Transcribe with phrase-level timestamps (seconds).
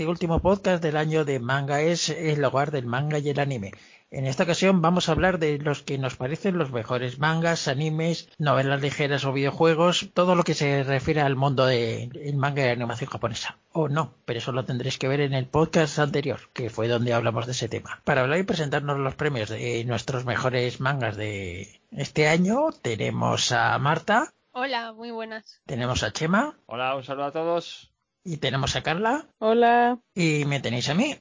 [0.00, 3.72] este último podcast del año de manga es el hogar del manga y el anime.
[4.10, 8.30] En esta ocasión vamos a hablar de los que nos parecen los mejores mangas, animes,
[8.38, 12.72] novelas ligeras o videojuegos, todo lo que se refiere al mundo del manga y la
[12.72, 13.58] animación japonesa.
[13.72, 17.12] O no, pero eso lo tendréis que ver en el podcast anterior, que fue donde
[17.12, 18.00] hablamos de ese tema.
[18.04, 23.78] Para hablar y presentarnos los premios de nuestros mejores mangas de este año, tenemos a
[23.78, 24.32] Marta.
[24.52, 25.60] Hola, muy buenas.
[25.66, 26.56] Tenemos a Chema.
[26.64, 27.89] Hola, un saludo a todos.
[28.24, 29.28] Y tenemos a Carla.
[29.38, 29.98] Hola.
[30.14, 31.16] Y me tenéis a mí.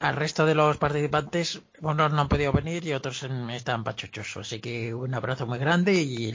[0.00, 4.36] Al resto de los participantes, unos no han podido venir y otros están pachuchos.
[4.36, 6.32] Así que un abrazo muy grande y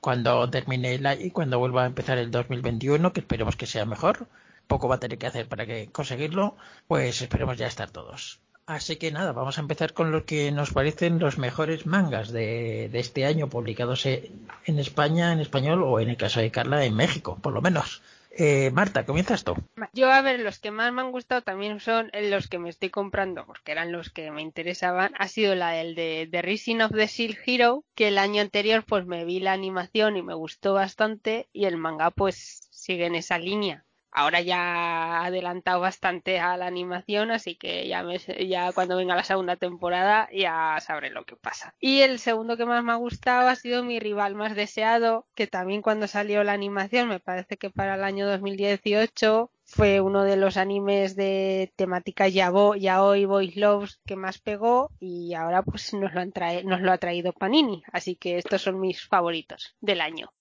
[0.00, 4.28] cuando termine el y cuando vuelva a empezar el 2021, que esperemos que sea mejor,
[4.66, 8.40] poco va a tener que hacer para que conseguirlo, pues esperemos ya estar todos.
[8.66, 12.88] Así que nada, vamos a empezar con lo que nos parecen los mejores mangas de,
[12.90, 16.94] de este año publicados en España, en español o en el caso de Carla en
[16.94, 18.02] México, por lo menos.
[18.36, 19.54] Eh, Marta, comienzas tú.
[19.92, 22.90] Yo, a ver, los que más me han gustado también son los que me estoy
[22.90, 25.12] comprando, porque eran los que me interesaban.
[25.18, 28.84] Ha sido la del de The Rising of the Shield Hero, que el año anterior
[28.84, 33.14] pues me vi la animación y me gustó bastante, y el manga pues sigue en
[33.14, 38.04] esa línea ahora ya ha adelantado bastante a la animación, así que ya,
[38.46, 41.74] ya cuando venga la segunda temporada ya sabré lo que pasa.
[41.80, 45.46] Y el segundo que más me ha gustado ha sido mi rival más deseado, que
[45.46, 50.36] también cuando salió la animación, me parece que para el año 2018, fue uno de
[50.36, 56.24] los animes de temática yaoi, boys loves que más pegó y ahora pues nos lo,
[56.24, 60.32] nos lo ha traído Panini, así que estos son mis favoritos del año.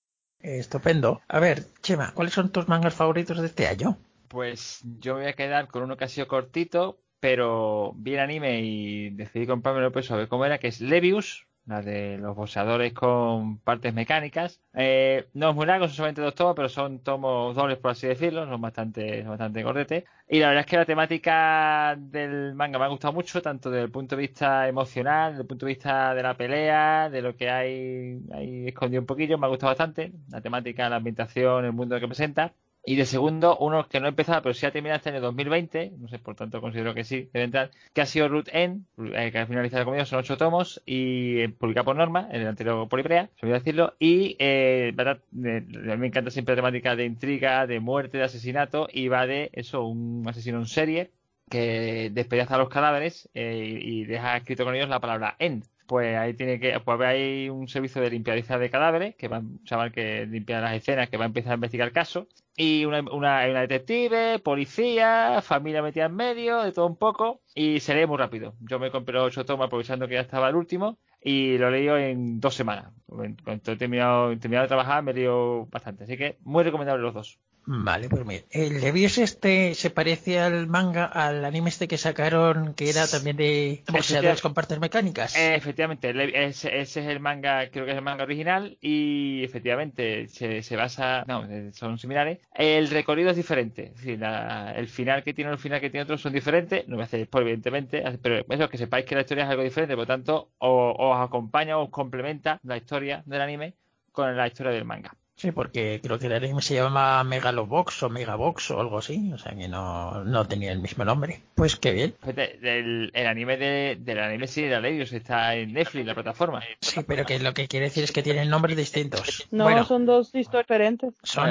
[0.44, 1.22] Estupendo.
[1.30, 3.98] A ver, Chema, ¿cuáles son tus mangas favoritos de este año?
[4.28, 8.60] Pues yo voy a quedar con uno que ha sido cortito, pero vi el anime
[8.62, 12.94] y decidí comprármelo pues a ver cómo era, que es Levius, la de los boxeadores
[12.94, 14.62] con partes mecánicas.
[14.74, 18.08] Eh, no es muy largo, son solamente dos tomos, pero son tomos dobles, por así
[18.08, 20.04] decirlo, son bastante, bastante cortetes.
[20.28, 23.86] Y la verdad es que la temática del manga me ha gustado mucho, tanto desde
[23.86, 27.36] el punto de vista emocional, desde el punto de vista de la pelea, de lo
[27.36, 30.14] que hay, hay escondido un poquillo, me ha gustado bastante.
[30.30, 32.54] La temática, la ambientación, el mundo que presenta.
[32.86, 35.94] Y de segundo, uno que no ha empezado, pero sí ha terminado este año 2020,
[35.98, 38.82] no sé, por tanto considero que sí, debe entrar, que ha sido Root N,
[39.14, 42.48] eh, que ha finalizado conmigo, son ocho tomos, y eh, publicado por norma, en el
[42.48, 47.68] anterior Poliprea, se a decirlo, y eh, verdad, me encanta siempre la temática de intriga,
[47.68, 51.12] de muerte, de asesinato, y va de eso, un asesino en serie,
[51.50, 56.34] que despedaza los cadáveres eh, y deja escrito con ellos la palabra end pues ahí
[56.34, 60.62] tiene que, pues hay un servicio de limpieza de cadáveres, que va, chaval que limpia
[60.62, 64.40] las escenas, que va a empezar a investigar el caso, y una, una, una detective,
[64.40, 68.54] policía, familia metida en medio, de todo un poco, y se lee muy rápido.
[68.62, 72.40] Yo me compré ocho tomas aprovechando que ya estaba el último, y lo leí en
[72.40, 72.92] dos semanas.
[73.08, 77.40] Cuando he terminado, terminado de trabajar, me leído bastante, así que muy recomendable los dos.
[77.66, 82.74] Vale, pues mira, el Levius este se parece al manga, al anime este que sacaron,
[82.74, 85.34] que era también de boxeadores con partes mecánicas.
[85.38, 86.14] efectivamente,
[86.46, 91.24] ese, es el manga, creo que es el manga original, y efectivamente se, se basa,
[91.26, 92.40] no, son similares.
[92.54, 96.34] El recorrido es diferente, es el final que tiene el final que tiene otros son
[96.34, 99.64] diferentes, no me hace por evidentemente, pero eso, que sepáis que la historia es algo
[99.64, 103.76] diferente, por lo tanto, os, os acompaña, os complementa la historia del anime
[104.12, 105.16] con la historia del manga.
[105.44, 109.38] Sí, porque creo que el anime se llama Megalobox o Megabox o algo así, o
[109.38, 111.42] sea que no, no tenía el mismo nombre.
[111.54, 112.16] Pues qué bien.
[112.62, 116.64] El, el anime de, del anime sí de Aleios está en Netflix, la plataforma.
[116.80, 119.46] Sí, pero que lo que quiere decir es que tienen nombres distintos.
[119.52, 121.14] No, son dos historias diferentes.
[121.24, 121.50] Son,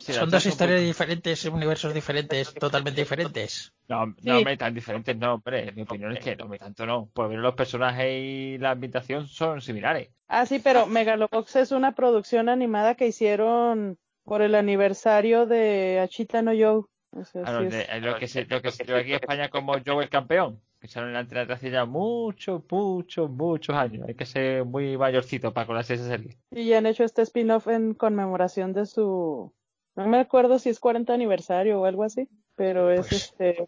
[0.00, 3.72] son dos historias diferentes, universos diferentes, totalmente diferentes.
[3.90, 5.72] No, no, hombre, tan diferentes no, hombre.
[5.72, 7.10] Mi opinión es que no, tanto no.
[7.12, 10.10] Pues ver los personajes y la ambientación son similares.
[10.28, 16.40] Ah, sí, pero Megalobox es una producción animada que hicieron por el aniversario de Achita
[16.40, 16.84] no Joe.
[17.10, 21.12] lo, que se, lo que se aquí en España como Joe el campeón, que en
[21.12, 24.06] la antena hace ya muchos, muchos, muchos años.
[24.06, 26.38] Hay que ser muy mayorcito para conocer esa serie.
[26.52, 29.52] Y ya han hecho este spin-off en conmemoración de su...
[30.00, 32.26] No me acuerdo si es 40 aniversario o algo así,
[32.56, 33.66] pero es pues este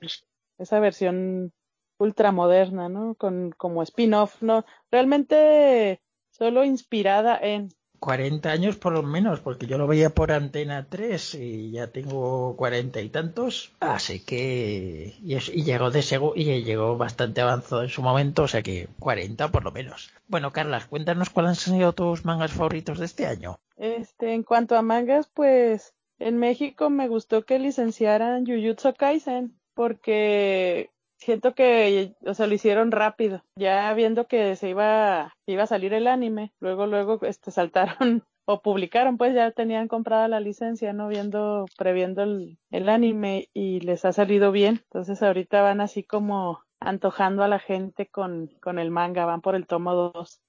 [0.56, 1.52] esa versión
[1.98, 3.14] ultramoderna, ¿no?
[3.16, 4.64] Con como spin-off, ¿no?
[4.90, 6.00] Realmente
[6.30, 7.68] solo inspirada en
[7.98, 12.56] 40 años por lo menos, porque yo lo veía por Antena 3 y ya tengo
[12.56, 18.44] cuarenta y tantos, así que y, llegó de y llegó bastante avanzado en su momento,
[18.44, 20.10] o sea que 40 por lo menos.
[20.28, 23.60] Bueno, Carla, cuéntanos cuáles han sido tus mangas favoritos de este año.
[23.76, 30.90] Este, en cuanto a mangas, pues en México me gustó que licenciaran Jujutsu Kaisen porque
[31.22, 33.42] siento que, o sea, lo hicieron rápido.
[33.56, 38.60] Ya viendo que se iba, iba a salir el anime, luego, luego, este, saltaron o
[38.60, 41.08] publicaron, pues ya tenían comprada la licencia, ¿no?
[41.08, 44.80] Viendo, previendo el, anime y les ha salido bien.
[44.84, 49.54] Entonces ahorita van así como antojando a la gente con, con el manga, van por
[49.54, 50.40] el tomo 2.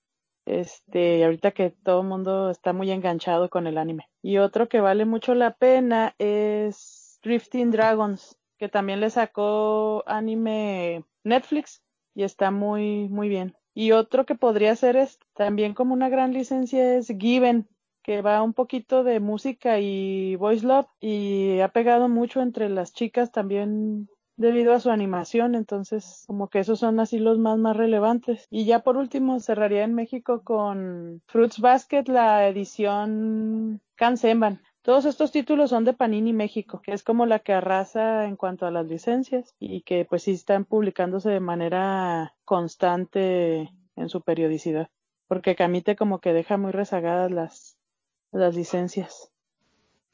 [0.45, 4.10] Este, ahorita que todo el mundo está muy enganchado con el anime.
[4.22, 11.06] Y otro que vale mucho la pena es Drifting Dragons, que también le sacó anime
[11.24, 11.81] Netflix
[12.13, 13.56] y está muy, muy bien.
[13.74, 17.68] Y otro que podría ser es también como una gran licencia es Given,
[18.04, 22.94] que va un poquito de música y voice love y ha pegado mucho entre las
[22.94, 27.78] chicas también debido a su animación, entonces como que esos son así los más más
[27.78, 28.48] relevantes.
[28.50, 34.62] Y ya por último cerraría en México con Fruits Basket la edición Kansenban.
[34.82, 38.66] Todos estos títulos son de Panini México, que es como la que arrasa en cuanto
[38.66, 44.90] a las licencias y que pues sí están publicándose de manera constante en su periodicidad,
[45.28, 47.78] porque Camite como que deja muy rezagadas las,
[48.34, 49.33] las licencias.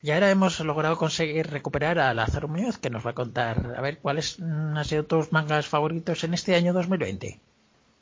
[0.01, 3.81] Y ahora hemos logrado conseguir recuperar a Lázaro Muñoz, que nos va a contar, a
[3.81, 7.39] ver, ¿cuáles han sido tus mangas favoritos en este año 2020?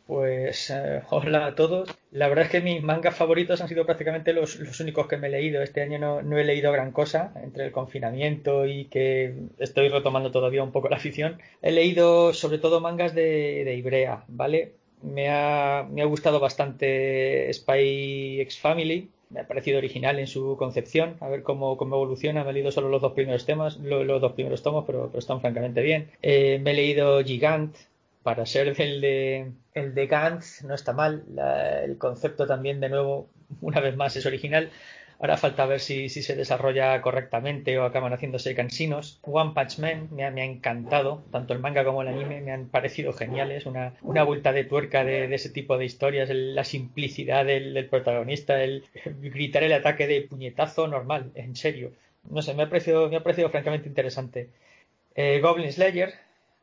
[0.05, 1.89] Pues eh, hola a todos.
[2.11, 5.31] La verdad es que mis mangas favoritos han sido prácticamente los, únicos que me he
[5.31, 5.61] leído.
[5.61, 10.31] Este año no, no, he leído gran cosa entre el confinamiento y que estoy retomando
[10.31, 11.41] todavía un poco la afición.
[11.61, 14.75] He leído sobre todo mangas de, de Ibrea, ¿vale?
[15.01, 20.55] Me ha, me ha gustado bastante Spy X Family, me ha parecido original en su
[20.57, 22.43] concepción, a ver cómo, cómo evoluciona.
[22.43, 25.19] Me he leído solo los dos primeros temas, los, los dos primeros tomos, pero, pero
[25.19, 26.11] están francamente bien.
[26.21, 27.75] Eh, me he leído Gigant,
[28.27, 31.23] para ser el de, el de Gantz, no está mal.
[31.33, 33.29] La, el concepto también, de nuevo,
[33.61, 34.69] una vez más, es original.
[35.19, 39.19] Ahora falta ver si, si se desarrolla correctamente o acaban haciéndose cansinos.
[39.23, 42.51] One Punch Man me ha, me ha, encantado, tanto el manga como el anime me
[42.51, 43.65] han parecido geniales.
[43.65, 47.87] Una, una vuelta de tuerca de, ese tipo de historias, el, la simplicidad del, del,
[47.87, 48.83] protagonista, el
[49.21, 51.93] gritar el ataque de puñetazo normal, en serio.
[52.29, 54.49] No sé, me ha parecido, me ha parecido francamente interesante.
[55.15, 56.13] Eh, Goblin Slayer,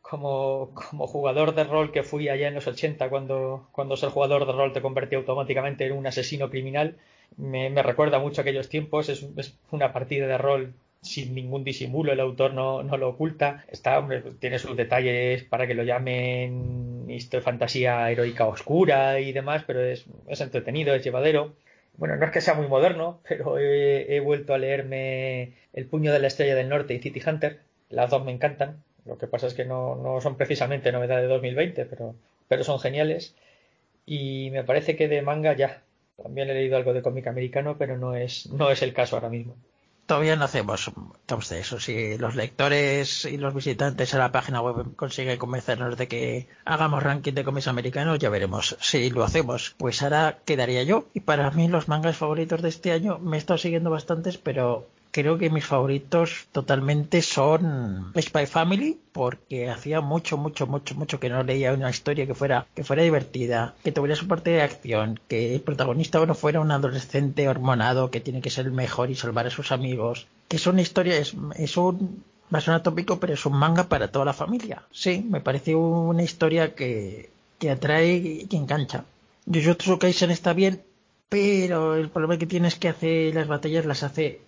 [0.00, 4.46] como, como, jugador de rol que fui allá en los 80, cuando, cuando ser jugador
[4.46, 6.96] de rol te convertía automáticamente en un asesino criminal,
[7.36, 9.08] me, me recuerda mucho a aquellos tiempos.
[9.08, 13.64] Es, es, una partida de rol sin ningún disimulo, el autor no, no lo oculta.
[13.68, 19.64] Está, hombre, tiene sus detalles para que lo llamen historia, fantasía heroica oscura y demás,
[19.66, 21.54] pero es, es entretenido, es llevadero.
[21.96, 26.18] Bueno, no es que sea muy moderno, pero he, vuelto a leerme El puño de
[26.20, 27.60] la estrella del norte y City Hunter.
[27.90, 31.26] Las dos me encantan lo que pasa es que no, no son precisamente novedad de
[31.26, 32.14] 2020, pero,
[32.48, 33.34] pero son geniales.
[34.06, 35.82] Y me parece que de manga ya.
[36.16, 39.28] También he leído algo de cómic americano, pero no es, no es el caso ahora
[39.28, 39.56] mismo.
[40.06, 40.92] Todavía no hacemos
[41.48, 41.80] de eso.
[41.80, 47.02] Si los lectores y los visitantes a la página web consiguen convencernos de que hagamos
[47.02, 49.74] ranking de cómics americanos, ya veremos si lo hacemos.
[49.78, 51.06] Pues ahora quedaría yo.
[51.14, 54.86] Y para mí los mangas favoritos de este año me he estado siguiendo bastantes, pero
[55.14, 61.28] creo que mis favoritos totalmente son Spy Family porque hacía mucho mucho mucho mucho que
[61.28, 65.20] no leía una historia que fuera que fuera divertida que tuviera su parte de acción
[65.28, 69.14] que el protagonista no fuera un adolescente hormonado que tiene que ser el mejor y
[69.14, 73.20] salvar a sus amigos que es una historia es, es un va a sonar tópico
[73.20, 74.82] pero es un manga para toda la familia.
[74.90, 79.04] Sí me parece una historia que que atrae y que engancha.
[79.46, 80.82] Jujutsu Kaisen está bien
[81.28, 84.40] pero el problema que tiene es que hace las batallas las hace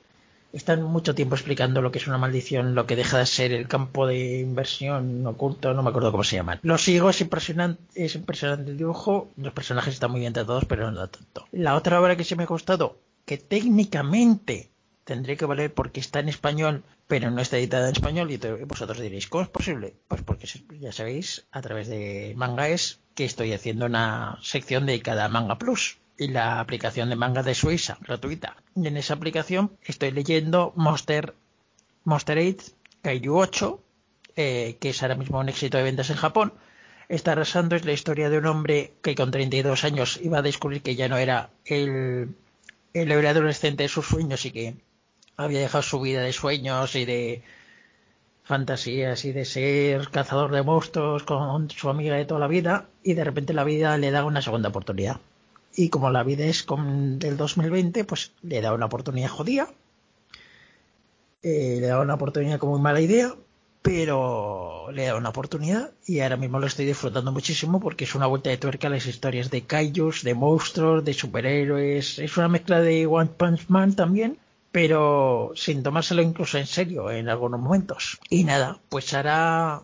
[0.53, 3.69] están mucho tiempo explicando lo que es una maldición, lo que deja de ser el
[3.69, 6.61] campo de inversión oculto, no me acuerdo cómo se llaman.
[6.63, 10.91] Lo sigo, es impresionante, es impresionante el dibujo, los personajes están muy bien tratados, pero
[10.91, 11.47] no tanto.
[11.53, 14.71] La otra obra que se me ha gustado, que técnicamente
[15.05, 18.99] tendría que valer porque está en español, pero no está editada en español, y vosotros
[18.99, 19.95] diréis, ¿cómo es posible?
[20.09, 20.49] Pues porque
[20.81, 25.59] ya sabéis, a través de Manga es que estoy haciendo una sección dedicada a Manga
[25.59, 28.57] Plus la aplicación de manga de Suiza, gratuita.
[28.75, 31.35] Y en esa aplicación estoy leyendo Monster,
[32.05, 33.83] Monster 8, Kaiju 8,
[34.37, 36.55] eh, que es ahora mismo un éxito de ventas en Japón.
[37.09, 40.83] Está arrasando, es la historia de un hombre que con 32 años iba a descubrir
[40.83, 42.35] que ya no era el,
[42.95, 44.75] el héroe adolescente de sus sueños y que
[45.37, 47.43] había dejado su vida de sueños y de
[48.43, 53.15] fantasías y de ser cazador de monstruos con su amiga de toda la vida y
[53.15, 55.21] de repente la vida le da una segunda oportunidad
[55.77, 59.69] y como la vida es con, del 2020, pues le da una oportunidad jodida.
[61.43, 63.35] Eh, le da una oportunidad como muy mala idea,
[63.83, 68.27] pero le da una oportunidad y ahora mismo lo estoy disfrutando muchísimo porque es una
[68.27, 72.19] vuelta de tuerca a las historias de kaijus, de monstruos, de superhéroes.
[72.19, 74.39] Es una mezcla de One Punch Man también,
[74.73, 78.19] pero sin tomárselo incluso en serio en algunos momentos.
[78.31, 79.83] Y nada, pues ahora,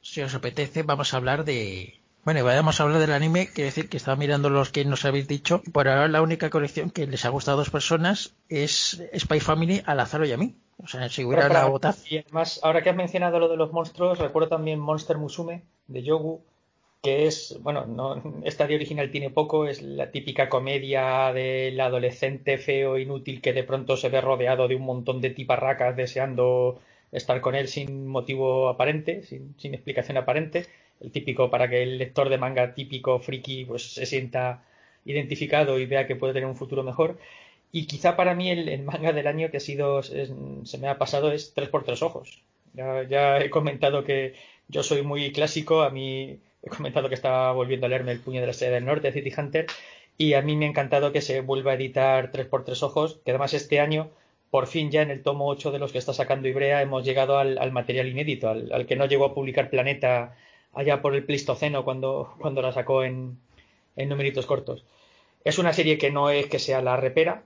[0.00, 3.66] si os apetece, vamos a hablar de Bueno, y vayamos a hablar del anime, quiero
[3.66, 5.60] decir que estaba mirando los que nos habéis dicho.
[5.74, 9.82] Por ahora la única colección que les ha gustado a dos personas es Spy Family
[9.84, 10.54] a Lázaro y a mí.
[10.82, 12.06] O sea, si hubiera la votación.
[12.08, 16.02] Y además, ahora que has mencionado lo de los monstruos, recuerdo también Monster Musume de
[16.02, 16.40] Yogu,
[17.02, 22.96] que es, bueno, no, esta original tiene poco, es la típica comedia del adolescente feo,
[22.96, 26.80] inútil, que de pronto se ve rodeado de un montón de tiparracas deseando
[27.12, 30.66] estar con él sin motivo aparente, sin, sin explicación aparente
[31.00, 34.64] el típico para que el lector de manga típico friki pues se sienta
[35.04, 37.18] identificado y vea que puede tener un futuro mejor.
[37.72, 41.32] Y quizá para mí el, manga del año que ha sido, se me ha pasado
[41.32, 42.40] es Tres por Tres Ojos.
[42.74, 44.34] Ya, he comentado que
[44.68, 48.40] yo soy muy clásico, a mí he comentado que estaba volviendo a leerme El puño
[48.40, 49.66] de la estrella del norte, City Hunter,
[50.16, 53.20] y a mí me ha encantado que se vuelva a editar Tres por Tres Ojos,
[53.24, 54.10] que además este año,
[54.50, 57.38] por fin ya en el tomo 8 de los que está sacando Ibrea, hemos llegado
[57.38, 60.36] al, material inédito, al, que no llegó a publicar Planeta
[60.74, 63.38] allá por el Pleistoceno cuando, cuando la sacó en,
[63.96, 64.84] en numeritos cortos.
[65.44, 67.42] Es una serie que no es que sea la repera,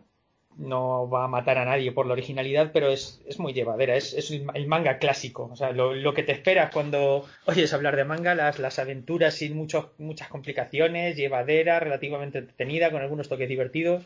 [0.58, 4.12] no va a matar a nadie por la originalidad, pero es, es muy llevadera, es,
[4.12, 8.04] es, el manga clásico, o sea, lo, lo, que te esperas cuando oyes hablar de
[8.04, 14.04] manga, las, las aventuras sin muchos, muchas complicaciones, llevadera, relativamente entretenida, con algunos toques divertidos,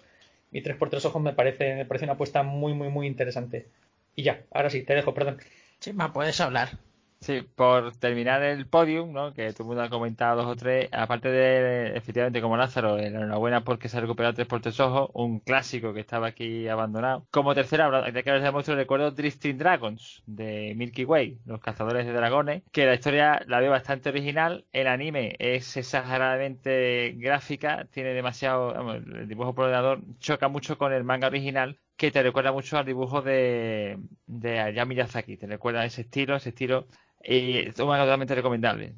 [0.53, 3.67] y tres por tres ojos me parece, me parece una apuesta muy, muy, muy interesante.
[4.15, 5.39] Y ya, ahora sí, te dejo, perdón.
[5.81, 6.79] Chema, puedes hablar.
[7.23, 9.33] Sí, por terminar el podium, ¿no?
[9.33, 13.63] que todo el mundo ha comentado dos o tres, aparte de, efectivamente, como Lázaro, enhorabuena
[13.63, 17.29] porque se ha recuperado tres por tres ojos, un clásico que estaba aquí abandonado.
[17.31, 22.13] Como tercera, de que les demuestro, recuerdo Drifting Dragons, de Milky Way, los cazadores de
[22.13, 28.75] dragones, que la historia la veo bastante original, el anime es exageradamente gráfica, tiene demasiado,
[28.97, 32.85] el dibujo por ordenador choca mucho con el manga original, que te recuerda mucho al
[32.85, 36.89] dibujo de, de Hayao Miyazaki, te recuerda ese estilo, ese estilo
[37.25, 38.95] y es totalmente recomendable.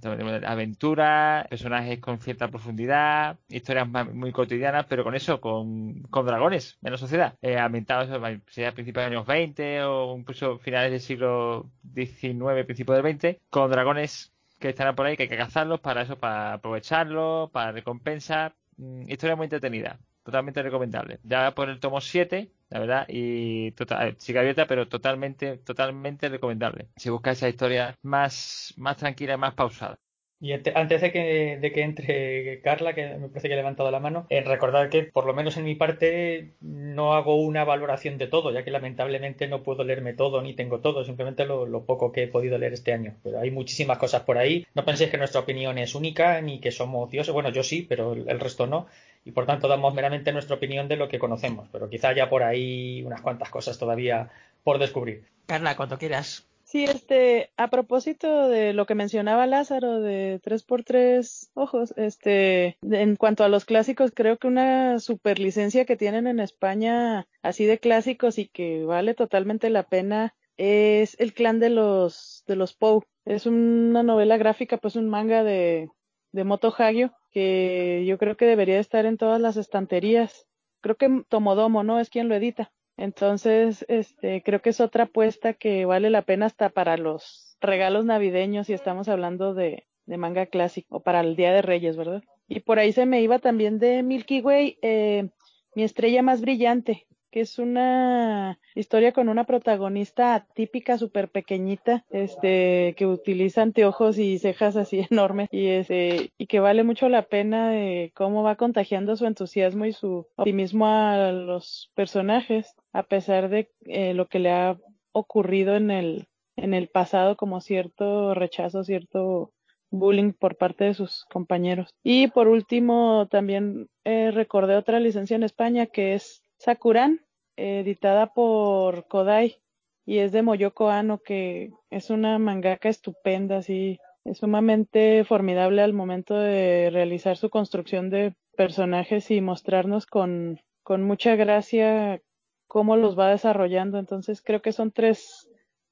[0.46, 6.92] Aventuras, personajes con cierta profundidad, historias muy cotidianas, pero con eso, con, con dragones en
[6.92, 7.34] la sociedad.
[7.42, 13.02] Eh, ambientados a principios de los años 20 o incluso finales del siglo XIX, principios
[13.02, 16.54] del XX, con dragones que están por ahí, que hay que cazarlos para eso, para
[16.54, 18.54] aprovecharlos, para recompensar.
[18.76, 21.20] Mm, historia muy entretenida totalmente recomendable.
[21.22, 26.28] Ya por el tomo 7, la verdad, y total, eh, sigue abierta, pero totalmente, totalmente
[26.28, 26.88] recomendable.
[26.96, 29.96] Si buscas esa historia más, más tranquila y más pausada.
[30.40, 33.98] Y antes de que, de que entre Carla, que me parece que ha levantado la
[33.98, 38.26] mano, en recordar que por lo menos en mi parte no hago una valoración de
[38.26, 42.12] todo, ya que lamentablemente no puedo leerme todo ni tengo todo, simplemente lo, lo, poco
[42.12, 43.14] que he podido leer este año.
[43.22, 44.66] Pero hay muchísimas cosas por ahí.
[44.74, 47.32] No penséis que nuestra opinión es única ni que somos ociosos.
[47.32, 48.86] Bueno, yo sí, pero el resto no.
[49.24, 51.68] Y por tanto damos meramente nuestra opinión de lo que conocemos.
[51.72, 54.30] Pero quizá haya por ahí unas cuantas cosas todavía
[54.62, 55.24] por descubrir.
[55.46, 56.46] Carla, cuando quieras.
[56.64, 63.44] Sí, este, a propósito de lo que mencionaba Lázaro de 3x3 ojos, este, en cuanto
[63.44, 68.38] a los clásicos, creo que una super licencia que tienen en España, así de clásicos
[68.38, 73.04] y que vale totalmente la pena, es El clan de los, de los Pou.
[73.24, 75.90] Es una novela gráfica, pues un manga de,
[76.34, 80.46] de Moto Hagio, que yo creo que debería estar en todas las estanterías.
[80.80, 82.00] Creo que Tomodomo, ¿no?
[82.00, 82.72] Es quien lo edita.
[82.96, 88.04] Entonces, este, creo que es otra apuesta que vale la pena hasta para los regalos
[88.04, 92.22] navideños si estamos hablando de, de manga clásico o para el Día de Reyes, ¿verdad?
[92.48, 95.28] Y por ahí se me iba también de Milky Way, eh,
[95.76, 102.94] mi estrella más brillante, que es una historia con una protagonista típica, súper pequeñita, este,
[102.96, 107.70] que utiliza anteojos y cejas así enormes y este, y que vale mucho la pena
[107.70, 113.68] de cómo va contagiando su entusiasmo y su optimismo a los personajes, a pesar de
[113.86, 114.78] eh, lo que le ha
[115.10, 119.50] ocurrido en el, en el pasado como cierto rechazo, cierto
[119.90, 121.90] bullying por parte de sus compañeros.
[122.04, 127.20] Y por último, también eh, recordé otra licencia en España que es Sakuran,
[127.56, 129.60] editada por Kodai
[130.06, 135.92] y es de Moyoko Ano, que es una mangaka estupenda, así, es sumamente formidable al
[135.92, 142.22] momento de realizar su construcción de personajes y mostrarnos con, con mucha gracia
[142.66, 143.98] cómo los va desarrollando.
[143.98, 145.50] Entonces creo que son tres,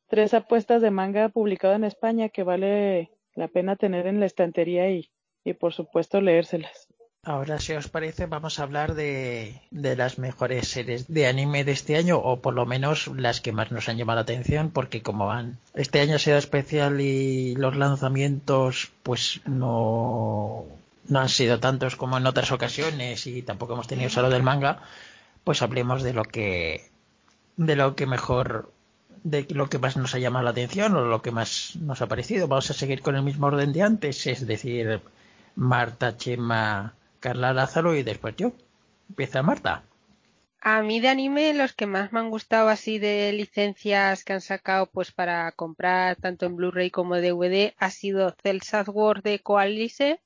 [0.08, 4.90] tres apuestas de manga publicado en España que vale la pena tener en la estantería
[4.90, 5.10] y,
[5.44, 6.81] y por supuesto leérselas.
[7.24, 11.70] Ahora, si os parece, vamos a hablar de, de, las mejores series de anime de
[11.70, 15.02] este año, o por lo menos las que más nos han llamado la atención, porque
[15.02, 20.64] como van, este año ha sido especial y los lanzamientos, pues no,
[21.06, 24.82] no han sido tantos como en otras ocasiones y tampoco hemos tenido solo del manga,
[25.44, 26.90] pues hablemos de lo que,
[27.56, 28.72] de lo que mejor,
[29.22, 32.08] de lo que más nos ha llamado la atención o lo que más nos ha
[32.08, 32.48] parecido.
[32.48, 35.00] Vamos a seguir con el mismo orden de antes, es decir,
[35.54, 38.52] Marta, Chema, Carla Lázaro y después yo.
[39.08, 39.84] Empieza Marta.
[40.60, 44.40] A mí de anime los que más me han gustado así de licencias que han
[44.40, 50.20] sacado pues para comprar tanto en Blu-ray como DVD ha sido Cell War de Coalice,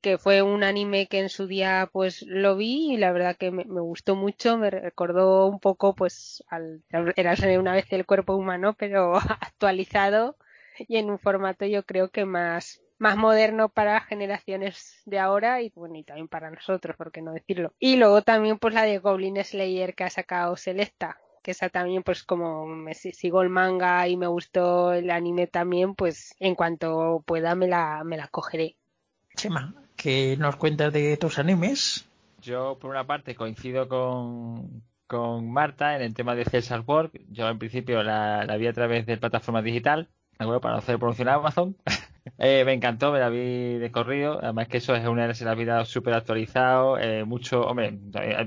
[0.00, 3.50] que fue un anime que en su día pues lo vi y la verdad que
[3.50, 6.82] me, gustó mucho, me recordó un poco pues al
[7.16, 10.36] era una vez el cuerpo humano pero actualizado
[10.78, 15.70] y en un formato yo creo que más más moderno para generaciones de ahora y
[15.74, 17.74] bueno y también para nosotros por qué no decirlo.
[17.80, 22.04] Y luego también pues la de Goblin Slayer que ha sacado Selecta que esa también
[22.04, 27.24] pues como me sigo el manga y me gustó el anime también pues en cuanto
[27.26, 28.76] pueda me la me la cogeré.
[29.34, 32.08] Chema ¿qué nos cuentas de tus animes?
[32.40, 37.48] Yo por una parte coincido con con Marta en el tema de César Work yo
[37.48, 41.76] en principio la, la vi a través de plataforma digital para hacer promoción a Amazon
[42.38, 44.38] Eh, me encantó, me la vi de corrido.
[44.42, 46.98] Además que eso es una se la vida súper actualizado.
[46.98, 47.98] Eh, mucho, hombre,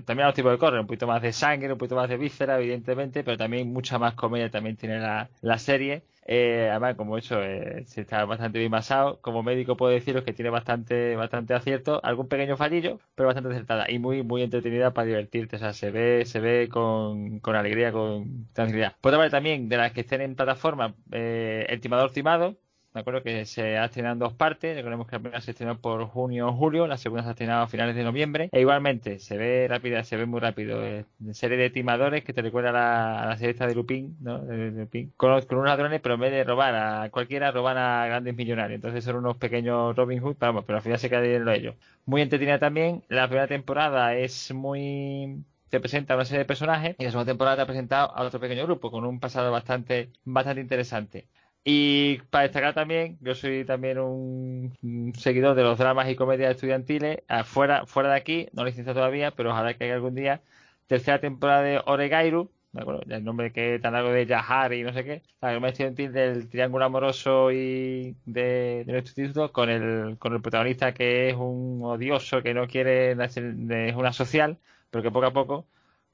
[0.05, 2.17] también a los tipos de correr, un poquito más de sangre, un poquito más de
[2.17, 6.03] víscera, evidentemente, pero también mucha más comedia también tiene la, la serie.
[6.27, 9.19] Eh, además, como eso, eh, se está bastante bien basado.
[9.21, 13.89] Como médico puedo deciros que tiene bastante, bastante acierto, algún pequeño fallillo, pero bastante acertada
[13.89, 15.57] y muy, muy entretenida para divertirte.
[15.57, 18.95] O sea, se ve, se ve con, con alegría, con tranquilidad.
[19.01, 22.57] Por otra también de las que estén en plataforma, eh, El Timador Timado,
[22.95, 24.73] me acuerdo que se ha estrenado en dos partes.
[24.73, 27.63] Recordemos que la primera se estrenó por junio o julio, la segunda se ha estrenado
[27.63, 28.49] a finales de noviembre.
[28.53, 30.81] E igualmente, se ve rápida, se ve muy rápido.
[30.81, 34.39] Eh, serie de timadores que te recuerda a la, a la serie de Lupin, ¿no?
[34.39, 35.11] De, Lupin.
[35.17, 38.77] Con, unos ladrones, pero en vez de robar a cualquiera, roban a grandes millonarios.
[38.77, 41.75] Entonces son unos pequeños Robin Hood, pero, pero al final se queda en ellos.
[42.05, 43.03] Muy entretenida también.
[43.09, 47.57] La primera temporada es muy te presenta una serie de personajes y la segunda temporada
[47.57, 51.27] te ha presentado a otro pequeño grupo con un pasado bastante bastante interesante.
[51.67, 54.73] Y para destacar también, yo soy también un,
[55.17, 59.49] seguidor de los dramas y comedias estudiantiles, fuera, fuera de aquí, no licencia todavía, pero
[59.49, 60.43] ojalá que haya algún día,
[60.85, 64.93] tercera temporada de Oregairu, me acuerdo, el nombre que tan largo de Yahar y no
[64.93, 70.17] sé qué, la comedia estudiantil del triángulo amoroso y de, de, nuestro instituto con el,
[70.19, 74.59] con el protagonista que es un odioso que no quiere, es una social,
[74.91, 75.65] pero que poco a poco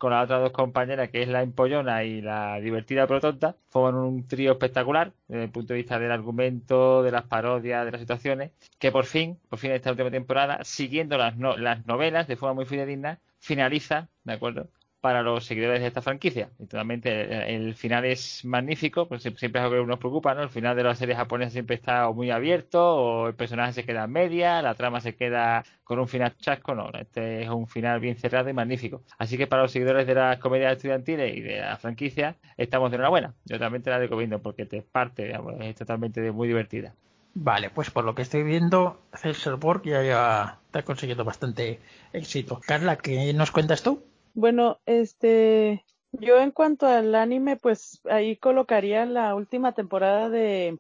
[0.02, 4.02] con las otras dos compañeras, que es la empollona y la divertida pero tonta, forman
[4.02, 8.02] un trío espectacular desde el punto de vista del argumento, de las parodias, de las
[8.02, 12.56] situaciones, que por fin, por fin esta última temporada, siguiendo las, las novelas de forma
[12.56, 14.70] muy fidedigna, finaliza, ¿de acuerdo?
[15.02, 16.50] Para los seguidores de esta franquicia.
[16.60, 20.44] Y totalmente el, final es magnífico, pues siempre es algo que nos preocupa, ¿no?
[20.44, 24.06] El final de las series japonesas siempre está muy abierto, o el personaje se queda
[24.06, 28.00] en media, la trama se queda con un final chasco, no, este es un final
[28.00, 29.04] bien cerrado y magnífico.
[29.18, 32.96] Así que para los seguidores de las comedias estudiantiles y de la franquicia, estamos de
[32.96, 33.34] enhorabuena.
[33.46, 36.94] Yo también te la recomiendo porque te parte, digamos, es totalmente muy divertida.
[37.34, 41.80] Vale, pues por lo que estoy viendo, César Borg ya, ya está consiguiendo bastante
[42.12, 42.60] éxito.
[42.66, 44.04] Carla, ¿qué nos cuentas tú?
[44.34, 50.80] Bueno, este, yo en cuanto al anime, pues ahí colocaría la última temporada de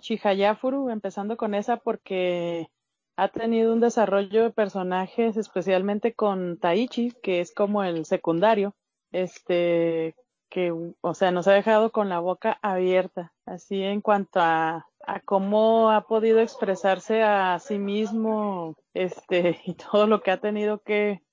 [0.00, 2.68] Chihayafuru, empezando con esa porque
[3.16, 8.74] ha tenido un desarrollo de personajes, especialmente con Taichi, que es como el secundario,
[9.12, 10.14] este,
[10.48, 15.20] que, o sea, nos ha dejado con la boca abierta, así en cuanto a, a
[15.20, 21.23] cómo ha podido expresarse a sí mismo, este, y todo lo que ha tenido que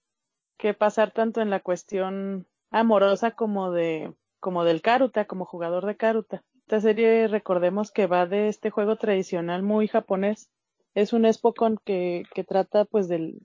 [0.62, 5.98] que pasar tanto en la cuestión amorosa como de como del Karuta, como jugador de
[5.98, 6.44] Karuta.
[6.62, 10.50] Esta serie recordemos que va de este juego tradicional muy japonés.
[10.94, 13.40] Es un Espocon que, que trata pues del,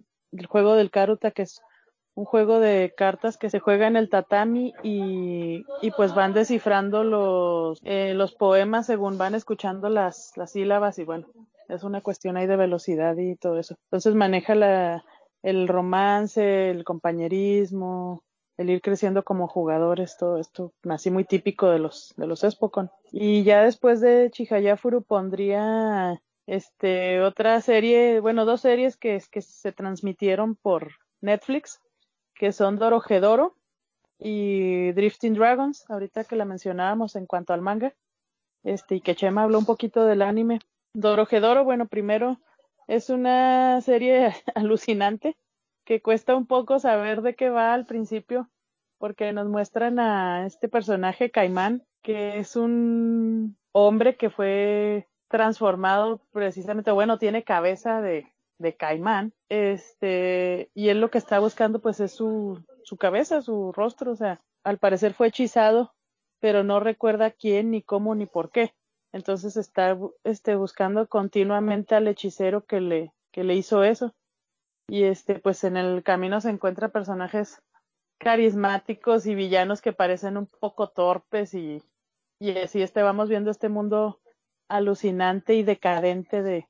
[0.49, 1.61] juego del Karuta, que es
[2.15, 7.03] un juego de cartas que se juega en el tatami y, y pues van descifrando
[7.03, 11.27] los, eh, los poemas según van escuchando las, las sílabas y bueno,
[11.69, 13.77] es una cuestión ahí de velocidad y todo eso.
[13.85, 15.05] Entonces maneja la,
[15.43, 18.23] el romance, el compañerismo,
[18.57, 22.91] el ir creciendo como jugadores, todo esto así muy típico de los de los Espocon.
[23.13, 29.73] Y ya después de Chihayafuru pondría este otra serie, bueno, dos series que, que se
[29.73, 31.81] transmitieron por Netflix,
[32.35, 33.57] que son Dorohedoro
[34.19, 37.95] y Drifting Dragons, ahorita que la mencionábamos en cuanto al manga.
[38.63, 40.61] Este, y que Chema habló un poquito del anime.
[40.93, 42.41] Dorohedoro, bueno, primero
[42.87, 45.37] es una serie alucinante
[45.85, 48.51] que cuesta un poco saber de qué va al principio
[48.99, 56.93] porque nos muestran a este personaje Caimán que es un hombre que fue transformado precisamente,
[56.93, 62.13] bueno, tiene cabeza de, de caimán, este, y él lo que está buscando pues es
[62.13, 65.97] su, su cabeza, su rostro, o sea, al parecer fue hechizado,
[66.39, 68.73] pero no recuerda quién, ni cómo, ni por qué.
[69.17, 74.15] Entonces está este, buscando continuamente al hechicero que le, que le hizo eso.
[74.89, 77.63] Y este, pues en el camino se encuentra personajes
[78.19, 81.83] carismáticos y villanos que parecen un poco torpes y,
[82.39, 84.21] y así este vamos viendo este mundo
[84.69, 86.69] alucinante y decadente de,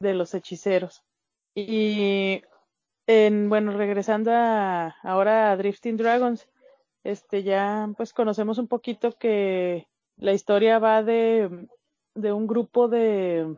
[0.00, 1.02] de los hechiceros.
[1.56, 2.42] Y
[3.08, 6.48] en, bueno, regresando a, ahora a Drifting Dragons,
[7.02, 11.68] este ya pues conocemos un poquito que la historia va de,
[12.20, 13.56] de un grupo de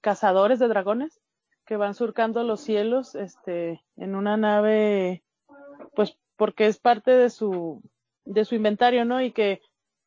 [0.00, 1.20] cazadores de dragones
[1.64, 5.24] que van surcando los cielos este en una nave
[5.94, 7.82] pues porque es parte de su
[8.24, 9.20] de su inventario, ¿no?
[9.20, 9.60] Y que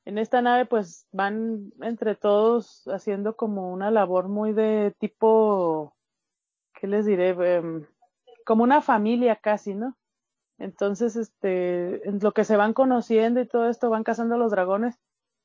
[0.06, 5.94] en esta nave pues van entre todos haciendo como una labor muy de tipo
[6.74, 7.30] ¿qué les diré?
[7.30, 7.86] Em,
[8.46, 9.98] como una familia casi, ¿no?
[10.60, 14.98] Entonces, este, lo que se van conociendo y todo esto, van cazando los dragones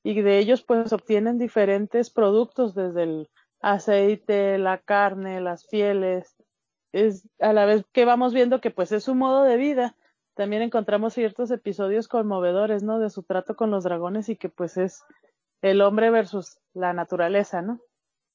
[0.02, 6.36] y de ellos pues obtienen diferentes productos desde el aceite, la carne, las pieles.
[6.92, 9.96] Es a la vez que vamos viendo que pues es su modo de vida.
[10.34, 12.98] También encontramos ciertos episodios conmovedores, ¿no?
[12.98, 15.02] De su trato con los dragones y que pues es
[15.62, 17.80] el hombre versus la naturaleza, ¿no?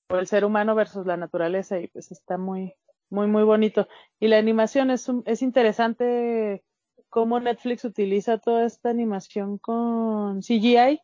[0.10, 2.76] O el ser humano versus la naturaleza y pues está muy,
[3.10, 3.88] muy, muy bonito.
[4.20, 6.64] Y la animación es, es interesante
[7.10, 11.02] cómo Netflix utiliza toda esta animación con CGI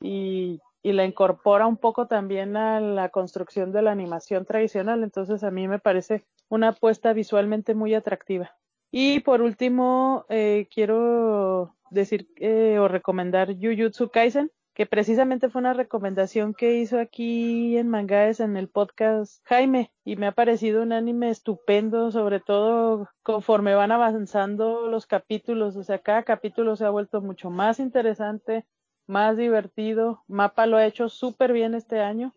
[0.00, 5.02] y, la incorpora un poco también a la construcción de la animación tradicional.
[5.02, 8.54] Entonces a mí me parece una apuesta visualmente muy atractiva.
[8.92, 15.72] Y por último, eh, quiero decir eh, o recomendar Jujutsu Kaisen, que precisamente fue una
[15.72, 20.92] recomendación que hizo aquí en Mangaes en el podcast Jaime y me ha parecido un
[20.92, 26.90] anime estupendo, sobre todo conforme van avanzando los capítulos, o sea, cada capítulo se ha
[26.90, 28.66] vuelto mucho más interesante,
[29.06, 30.22] más divertido.
[30.28, 32.34] Mapa lo ha hecho súper bien este año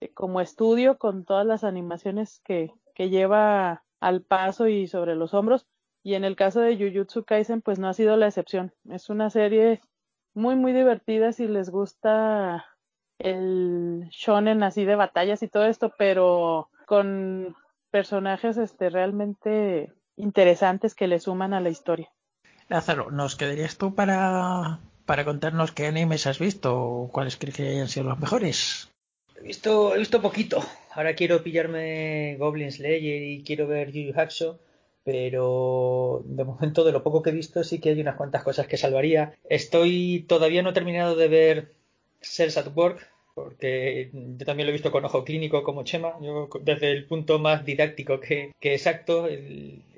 [0.00, 5.34] eh, como estudio con todas las animaciones que, que lleva al paso y sobre los
[5.34, 5.66] hombros.
[6.02, 8.72] Y en el caso de Jujutsu Kaisen, pues no ha sido la excepción.
[8.88, 9.80] Es una serie
[10.34, 12.66] muy, muy divertida si les gusta
[13.18, 17.54] el shonen así de batallas y todo esto, pero con
[17.90, 22.10] personajes este realmente interesantes que le suman a la historia.
[22.68, 24.80] Lázaro, ¿nos quedarías tú para,
[25.10, 28.92] para contarnos qué animes has visto o cuáles crees que hayan sido los mejores?
[29.36, 30.64] He visto, he visto poquito.
[30.92, 34.60] Ahora quiero pillarme Goblin Slayer y quiero ver Yu Yu Hakusho
[35.02, 38.68] pero de momento de lo poco que he visto sí que hay unas cuantas cosas
[38.68, 39.34] que salvaría.
[39.48, 41.72] Estoy todavía no he terminado de ver
[42.20, 46.48] Cells at Work porque yo también lo he visto con ojo clínico como Chema, yo
[46.60, 49.26] desde el punto más didáctico que, que exacto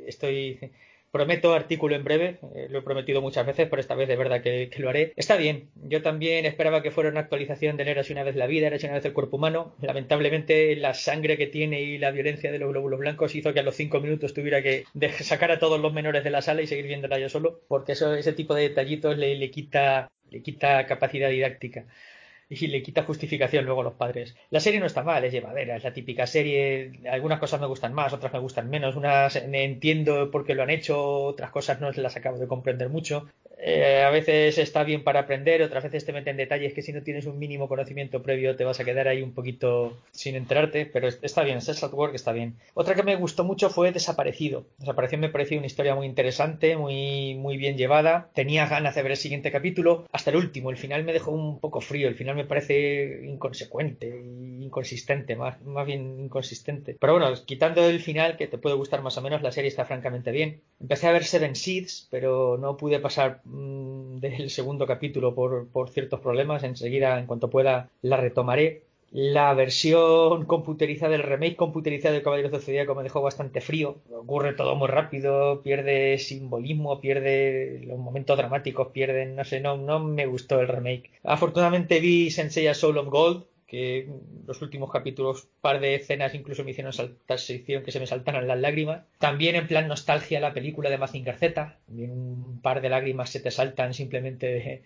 [0.06, 0.72] estoy
[1.12, 4.40] Prometo artículo en breve, eh, lo he prometido muchas veces, pero esta vez de verdad
[4.40, 5.12] que, lo haré.
[5.16, 8.68] Está bien, yo también esperaba que fuera una actualización de Eras una vez la vida,
[8.68, 9.76] Eras una vez el cuerpo humano.
[9.82, 13.62] Lamentablemente la sangre que tiene y la violencia de los glóbulos blancos hizo que a
[13.62, 14.84] los cinco minutos tuviera que
[15.20, 18.14] sacar a todos los menores de la sala y seguir viéndola yo solo, porque eso,
[18.14, 21.84] ese tipo de detallitos le, le quita le quita capacidad didáctica
[22.60, 24.36] y le quita justificación luego a los padres.
[24.50, 26.92] La serie no está mal, es llevadera, es la típica serie.
[27.10, 28.96] Algunas cosas me gustan más, otras me gustan menos.
[28.96, 33.26] Unas entiendo por qué lo han hecho, otras cosas no las acabo de comprender mucho.
[33.64, 37.04] Eh, a veces está bien para aprender, otras veces te meten detalles que si no
[37.04, 41.06] tienes un mínimo conocimiento previo te vas a quedar ahí un poquito sin enterarte, pero
[41.06, 42.56] está bien, Cells at Work está bien.
[42.74, 44.66] Otra que me gustó mucho fue Desaparecido.
[44.78, 48.30] Desaparición me pareció una historia muy interesante, muy, muy bien llevada.
[48.34, 50.70] Tenía ganas de ver el siguiente capítulo, hasta el último.
[50.70, 54.22] El final me dejó un poco frío, el final me parece inconsecuente
[54.72, 56.96] inconsistente, más, más bien inconsistente.
[56.98, 59.84] Pero bueno, quitando el final, que te puede gustar más o menos, la serie está
[59.84, 60.62] francamente bien.
[60.80, 66.20] Empecé a ver Seven Seeds, pero no pude pasar del segundo capítulo por, por ciertos
[66.20, 66.64] problemas.
[66.64, 68.82] Enseguida, en cuanto pueda, la retomaré.
[69.12, 73.96] La versión computerizada, el remake computerizado de Caballeros de Zodíaco me dejó bastante frío.
[74.10, 79.98] Ocurre todo muy rápido, pierde simbolismo, pierde los momentos dramáticos, pierden, no sé, no, no
[79.98, 81.10] me gustó el remake.
[81.24, 84.06] Afortunadamente vi Sensei Soul of Gold, que
[84.46, 88.46] los últimos capítulos, par de escenas incluso me hicieron saltar, sección que se me saltaran
[88.46, 89.06] las lágrimas.
[89.18, 93.40] También en plan nostalgia la película de Mazinger Z, también un par de lágrimas se
[93.40, 94.84] te saltan simplemente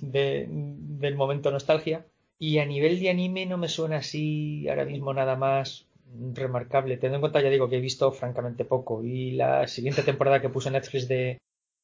[0.00, 2.06] de, del momento nostalgia.
[2.38, 5.86] Y a nivel de anime no me suena así ahora mismo nada más
[6.32, 6.96] remarcable.
[6.96, 9.04] Teniendo en cuenta, ya digo, que he visto francamente poco.
[9.04, 11.36] Y la siguiente temporada que puse Netflix de,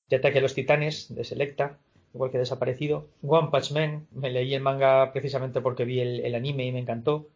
[0.08, 1.78] de Ataque a los Titanes, de Selecta,
[2.14, 3.06] igual que desaparecido.
[3.22, 7.28] One Punch Man, me leí el manga precisamente porque vi el, anime y me encantó.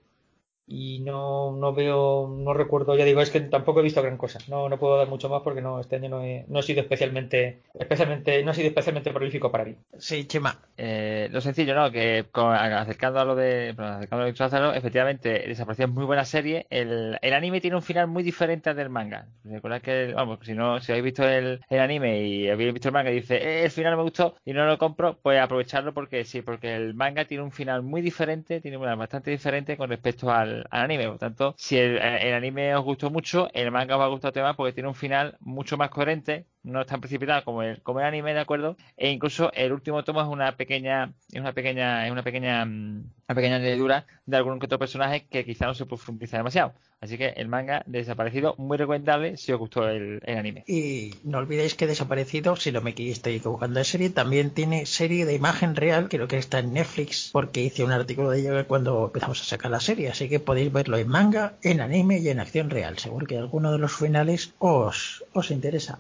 [0.66, 4.38] Y no, no veo, no recuerdo, ya digo, es que tampoco he visto gran cosa.
[4.48, 6.80] No, no puedo dar mucho más porque no, este año no he, no he sido
[6.80, 9.76] especialmente, especialmente, no ha sido especialmente prolífico para mí.
[9.98, 10.58] Sí, Chema.
[10.76, 11.90] Eh, lo sencillo, ¿no?
[11.90, 16.66] Que acercando a lo de, bueno, acercando a lo de efectivamente, desapareció muy buena serie.
[16.70, 19.26] El, el, anime tiene un final muy diferente al del manga.
[19.44, 22.94] Recordad que, vamos, si no, si habéis visto el, el anime y habéis visto el
[22.94, 26.24] manga y dice, eh, el final me gustó y no lo compro, pues aprovecharlo porque
[26.24, 30.30] sí, porque el manga tiene un final muy diferente, tiene una bastante diferente con respecto
[30.30, 31.08] al, anime.
[31.08, 34.72] Por tanto, si el, anime os gustó mucho, el manga os va a gustar porque
[34.72, 38.34] tiene un final mucho más coherente, no es tan precipitado como el, como el anime,
[38.34, 38.76] ¿de acuerdo?
[38.96, 43.10] E incluso el último tomo es una pequeña, es una pequeña, es una pequeña, mm,
[43.32, 46.74] una pequeña añadidura de algún que otro personaje que quizá no se profundiza demasiado.
[47.00, 50.64] Así que el manga desaparecido, muy recomendable si os gustó el, anime.
[50.68, 55.24] Y no olvidéis que desaparecido, si no me estoy equivocando de serie, también tiene serie
[55.24, 59.06] de imagen real, creo que está en Netflix, porque hice un artículo de ello cuando
[59.06, 60.10] empezamos a sacar la serie.
[60.10, 62.98] Así que podéis verlo en manga, en anime y en acción real.
[62.98, 65.98] Seguro que alguno de los finales os, os interesa.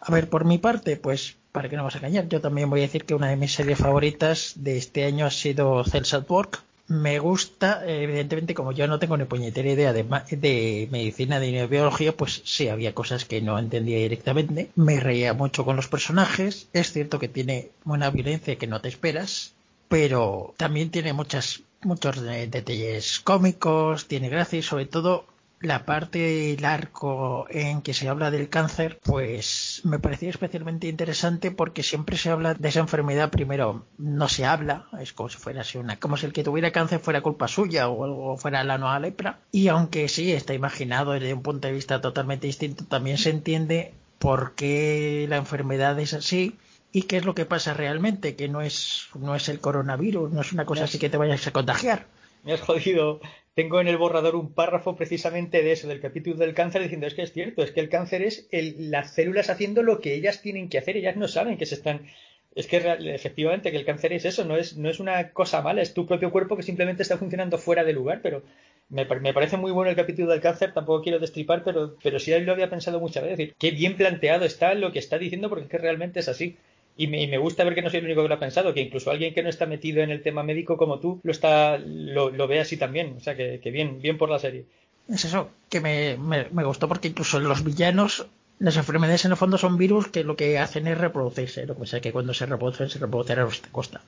[0.00, 2.80] A ver, por mi parte, pues para que no vas a engañar, yo también voy
[2.80, 6.30] a decir que una de mis series favoritas de este año ha sido Cells at
[6.30, 6.62] Work.
[6.90, 11.68] Me gusta, evidentemente, como yo no tengo ni puñetera idea de, de medicina ni de
[11.68, 14.70] biología, pues sí, había cosas que no entendía directamente.
[14.74, 16.66] Me reía mucho con los personajes.
[16.72, 19.54] Es cierto que tiene una violencia que no te esperas,
[19.88, 25.26] pero también tiene muchas muchos detalles cómicos, tiene gracia y sobre todo
[25.60, 31.50] la parte del arco en que se habla del cáncer, pues me parecía especialmente interesante
[31.50, 35.60] porque siempre se habla de esa enfermedad, primero no se habla, es como si fuera
[35.60, 38.78] así una, como si el que tuviera cáncer fuera culpa suya o algo fuera la
[38.78, 39.40] nueva lepra.
[39.52, 43.92] Y aunque sí está imaginado desde un punto de vista totalmente distinto, también se entiende
[44.18, 46.56] por qué la enfermedad es así
[46.92, 50.40] y qué es lo que pasa realmente, que no es, no es el coronavirus, no
[50.40, 52.06] es una cosa así que te vayas a contagiar.
[52.44, 53.20] Me has jodido
[53.60, 57.12] tengo en el borrador un párrafo precisamente de eso, del capítulo del cáncer, diciendo es
[57.12, 60.40] que es cierto, es que el cáncer es el, las células haciendo lo que ellas
[60.40, 62.06] tienen que hacer, ellas no saben que se están...
[62.54, 65.82] Es que efectivamente que el cáncer es eso, no es, no es una cosa mala,
[65.82, 68.42] es tu propio cuerpo que simplemente está funcionando fuera de lugar, pero
[68.88, 72.32] me, me, parece muy bueno el capítulo del cáncer, tampoco quiero destripar, pero, pero sí
[72.40, 75.64] lo había pensado muchas veces, decir, qué bien planteado está lo que está diciendo porque
[75.64, 76.56] es que realmente es así.
[76.96, 79.10] Y me, gusta ver que no soy el único que lo ha pensado, que incluso
[79.10, 82.60] alguien que no está metido en el tema médico como tú lo está lo, ve
[82.60, 83.14] así también.
[83.16, 84.66] O sea, que, bien, bien por la serie.
[85.08, 86.16] Es eso, que me,
[86.64, 88.26] gustó porque incluso los villanos
[88.58, 91.86] las enfermedades en el fondo son virus que lo que hacen es reproducirse, lo que
[91.86, 94.02] sea que cuando se reproducen se reproducen a costa.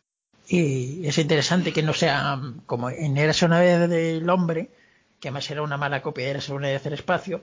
[0.46, 4.68] Y es interesante que no sea como en Érase una vez del hombre,
[5.18, 7.40] que además era una mala copia de Érase una vez del espacio,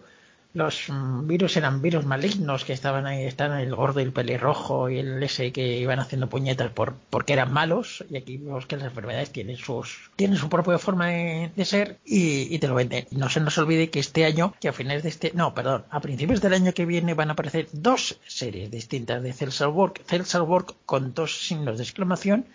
[0.53, 0.87] los
[1.23, 5.21] virus eran virus malignos que estaban ahí, estaban el gordo y el pelirrojo y el
[5.21, 9.31] ese que iban haciendo puñetas por, porque eran malos y aquí vemos que las enfermedades
[9.31, 13.05] tienen sus tienen su propia forma de, ser y, te lo venden.
[13.11, 15.85] Y no se nos olvide que este año, que a finales de este, no, perdón,
[15.91, 20.01] a principios del año que viene van a aparecer dos series distintas de Cells Work,
[20.05, 22.45] Cells Work con dos signos de exclamación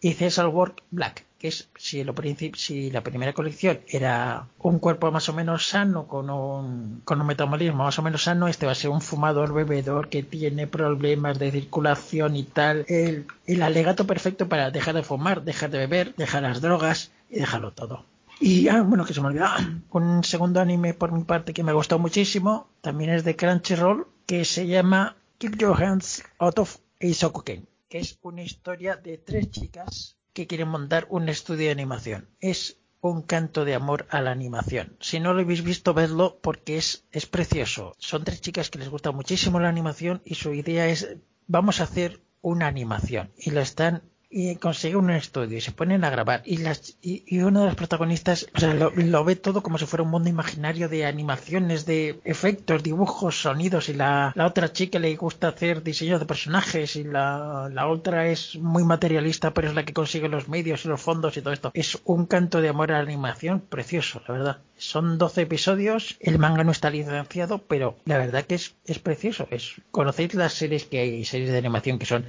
[0.00, 2.14] y César Work Black, que es si, lo,
[2.54, 7.26] si la primera colección era un cuerpo más o menos sano, con un, con un
[7.26, 11.38] metabolismo más o menos sano, este va a ser un fumador bebedor que tiene problemas
[11.38, 12.86] de circulación y tal.
[12.88, 17.40] El, el alegato perfecto para dejar de fumar, dejar de beber, dejar las drogas y
[17.40, 18.06] dejarlo todo.
[18.40, 19.48] Y ah, bueno, que se me olvidó.
[19.90, 24.46] Un segundo anime por mi parte que me gustado muchísimo, también es de Crunchyroll, que
[24.46, 30.16] se llama Keep Your Hands Out of Isokuken que es una historia de tres chicas
[30.34, 32.28] que quieren montar un estudio de animación.
[32.40, 34.96] Es un canto de amor a la animación.
[35.00, 37.94] Si no lo habéis visto, vedlo porque es, es precioso.
[37.98, 41.16] Son tres chicas que les gusta muchísimo la animación y su idea es
[41.46, 44.02] vamos a hacer una animación y la están
[44.36, 47.76] y consigue un estudio y se ponen a grabar y las y, uno de los
[47.76, 52.18] protagonistas o sea, lo, ve todo como si fuera un mundo imaginario de animaciones de
[52.24, 57.04] efectos dibujos sonidos y la, la otra chica le gusta hacer diseños de personajes y
[57.04, 61.00] la, la otra es muy materialista pero es la que consigue los medios y los
[61.00, 61.70] fondos y todo esto.
[61.72, 64.58] Es un canto de amor a la animación precioso la verdad.
[64.76, 69.46] Son 12 episodios el manga no está licenciado pero la verdad que es, es precioso.
[69.52, 72.26] Es conocéis las series que hay series de animación que son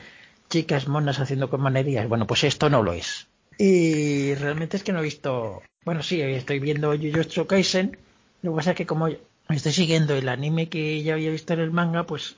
[0.49, 2.07] chicas monas haciendo comanerías.
[2.07, 3.27] Bueno, pues esto no lo es.
[3.57, 5.61] Y realmente es que no he visto.
[5.83, 7.97] Bueno, sí, estoy viendo Jujutsu Kaisen.
[8.41, 9.07] Lo que pasa es que como
[9.49, 12.35] estoy siguiendo el anime que ya había visto en el manga, pues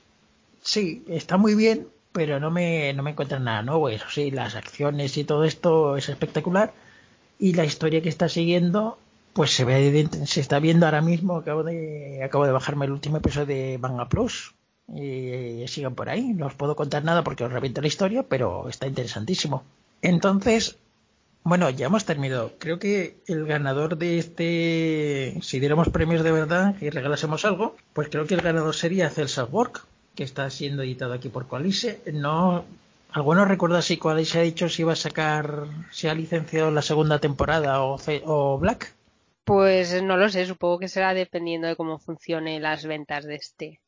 [0.62, 3.88] sí, está muy bien, pero no me, no me nada nuevo.
[3.88, 6.72] Eso sí, las acciones y todo esto es espectacular.
[7.38, 8.98] Y la historia que está siguiendo,
[9.32, 11.36] pues se ve, se está viendo ahora mismo.
[11.36, 14.54] Acabo de, acabo de bajarme el último episodio de Manga Plus
[14.94, 16.32] y sigan por ahí.
[16.34, 19.64] No os puedo contar nada porque os reviento la historia, pero está interesantísimo.
[20.02, 20.78] Entonces,
[21.44, 22.52] Bueno, ya hemos terminado.
[22.58, 28.08] Creo que el ganador de este, si diéramos premios de verdad y regalásemos algo, pues
[28.10, 32.02] creo que el ganador sería Celsa Work, que está siendo editado aquí por Coalice.
[32.12, 32.64] No,
[33.10, 37.18] ¿Alguno recuerda si Coalice ha dicho si va a sacar, si ha licenciado la segunda
[37.18, 38.94] temporada o, o Black?
[39.44, 43.80] Pues no lo sé, supongo que será dependiendo de cómo funcionen las ventas de este.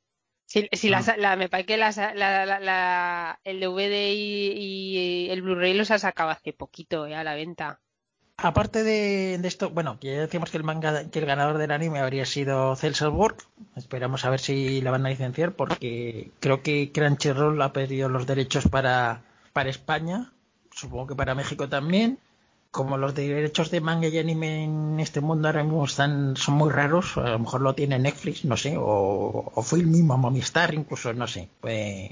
[0.50, 1.14] Si, si Ah.
[1.16, 5.98] la, me parece que la, la, la, el DVD y, y, el Blu-ray los ha
[6.00, 7.78] sacado hace poquito ya a la venta.
[8.36, 12.00] Aparte de, de, esto, bueno, ya decíamos que el manga, que el ganador del anime
[12.00, 13.14] habría sido Celsius
[13.76, 18.26] Esperamos a ver si la van a licenciar porque creo que Crunchyroll ha pedido los
[18.26, 20.32] derechos para, para España,
[20.72, 22.18] supongo que para México también.
[22.70, 26.70] Como los derechos de manga y anime en este mundo ahora mismo están, son muy
[26.70, 31.12] raros, a lo mejor lo tiene Netflix, no sé, o, o Filmin, o Movistar, incluso,
[31.12, 31.48] no sé.
[31.60, 32.10] Pues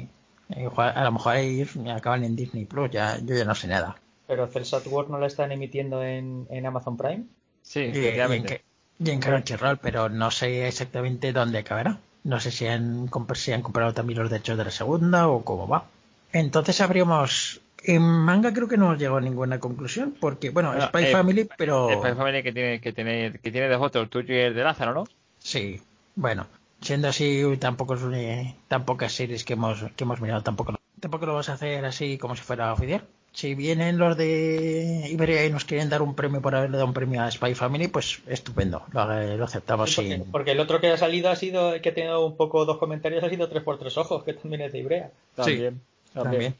[0.77, 3.97] a lo mejor ahí acaban en Disney Plus, ya, yo ya no sé nada.
[4.27, 7.25] ¿Pero Celsat World no la están emitiendo en, en Amazon Prime?
[7.63, 8.63] Sí, y, efectivamente.
[8.99, 12.01] Y en, en Crunchyroll, pero no sé exactamente dónde acabará.
[12.25, 15.69] No sé si han, si han comprado también los derechos de la segunda o cómo
[15.69, 15.87] va.
[16.33, 20.87] Entonces habríamos en manga creo que no hemos llegado a ninguna conclusión, porque, bueno, No,
[20.87, 21.89] Spy eh, Family, pero...
[21.91, 24.65] Spy Family que tiene, que tiene, que tiene dos otros, el tuyo y el de
[24.65, 25.05] Lázaro, ¿no?
[25.39, 25.81] Sí,
[26.15, 26.47] bueno,
[26.81, 31.27] siendo así, tampoco es una, tan pocas series que hemos, que hemos mirado, tampoco, tampoco
[31.27, 33.05] lo vas a hacer así como si fuera oficial.
[33.31, 36.95] Si vienen los de Iberia y nos quieren dar un premio por haberle dado un
[36.95, 40.33] premio a Spy Family, pues estupendo, lo, lo aceptamos Sí, porque, sin...
[40.33, 43.23] porque el otro que ha salido ha sido, que ha tenido un poco dos comentarios,
[43.23, 45.11] ha sido 3x3 ojos, que también es de Ibrea.
[45.37, 45.81] También.
[46.13, 46.55] También.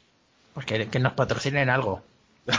[0.53, 2.01] Pues que, que nos patrocinen algo.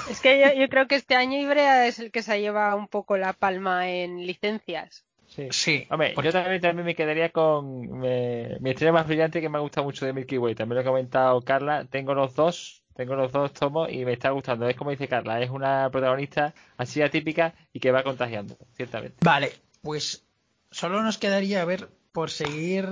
[0.08, 2.88] Es que yo, yo, creo que este año Ibrea es el que se lleva un
[2.88, 5.04] poco la palma en licencias.
[5.26, 5.48] Sí.
[5.50, 6.28] sí Hombre, porque...
[6.28, 10.06] yo también, también me quedaría con mi estrella más brillante que me ha gustado mucho
[10.06, 10.54] de Milky Way.
[10.54, 11.84] También lo ha comentado Carla.
[11.84, 14.68] Tengo los dos, tengo los dos tomos y me está gustando.
[14.68, 19.16] Es como dice Carla, es una protagonista así atípica y que va contagiando, ciertamente.
[19.22, 20.24] Vale, pues
[20.70, 22.88] solo nos quedaría a ver por seguir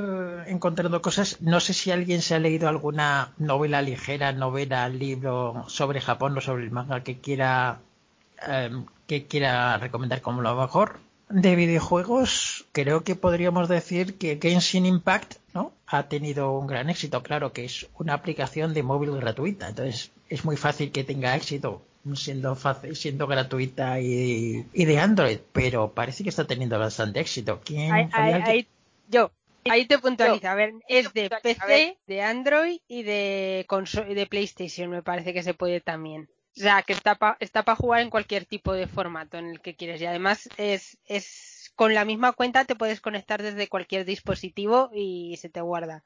[0.47, 6.01] encontrando cosas, no sé si alguien se ha leído alguna novela ligera, novela, libro sobre
[6.01, 7.81] Japón o sobre el manga que quiera
[8.47, 8.71] eh,
[9.07, 11.01] que quiera recomendar como lo mejor.
[11.29, 15.73] De videojuegos, creo que podríamos decir que Genshin Impact ¿no?
[15.87, 17.23] ha tenido un gran éxito.
[17.23, 21.83] Claro que es una aplicación de móvil gratuita, entonces es muy fácil que tenga éxito
[22.15, 27.61] siendo fácil, siendo gratuita y, y, de Android, pero parece que está teniendo bastante éxito.
[27.63, 28.11] ¿Quién,
[29.09, 29.33] yo,
[29.71, 30.49] ahí te puntualizo.
[30.49, 33.67] A ver, es de PC, de Android y de,
[34.09, 36.29] de PlayStation, me parece que se puede también.
[36.57, 39.61] O sea, que está para está pa jugar en cualquier tipo de formato en el
[39.61, 40.01] que quieres.
[40.01, 45.37] Y además es, es con la misma cuenta te puedes conectar desde cualquier dispositivo y
[45.37, 46.03] se te guarda.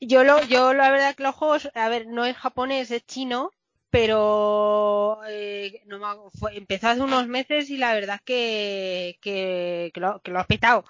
[0.00, 3.50] Yo lo, yo la verdad que los juegos, a ver, no es japonés, es chino,
[3.90, 10.00] pero eh, no me, fue, empezó hace unos meses y la verdad que, que, que,
[10.00, 10.84] lo, que lo ha petado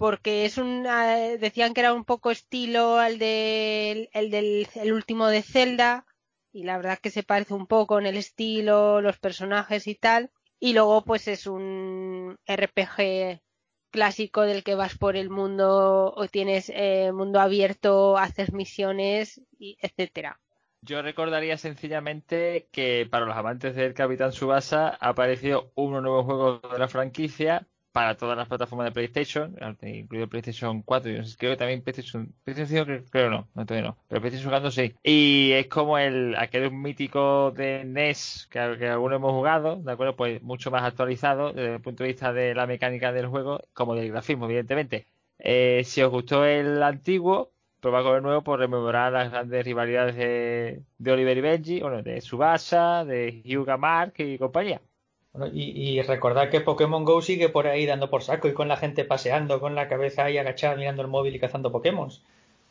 [0.00, 4.94] porque es un eh, decían que era un poco estilo al del el del el
[4.94, 6.06] último de Zelda
[6.52, 10.30] y la verdad que se parece un poco en el estilo, los personajes y tal
[10.58, 13.42] y luego pues es un RPG
[13.90, 19.76] clásico del que vas por el mundo o tienes eh, mundo abierto, haces misiones y
[19.82, 20.40] etcétera.
[20.80, 26.58] Yo recordaría sencillamente que para los amantes del Capitán Subasa ha aparecido un nuevo juego
[26.72, 31.56] de la franquicia para todas las plataformas de PlayStation, incluido PlayStation 4, yo creo que
[31.56, 34.94] también PlayStation, PlayStation 5 creo, no, no todavía no, pero PlayStation 4 sí.
[35.02, 40.16] Y es como el aquel mítico de NES que, que algunos hemos jugado, ¿de acuerdo?
[40.16, 43.94] Pues mucho más actualizado desde el punto de vista de la mecánica del juego, como
[43.94, 45.06] del grafismo, evidentemente.
[45.38, 50.16] Eh, si os gustó el antiguo, probar con el nuevo por rememorar las grandes rivalidades
[50.16, 54.80] de, de Oliver y Benji, bueno, de Subasa, de Hyuga Mark y compañía.
[55.32, 58.66] Bueno, y, y, recordar que Pokémon Go sigue por ahí dando por saco y con
[58.66, 62.10] la gente paseando con la cabeza ahí agachada mirando el móvil y cazando Pokémon.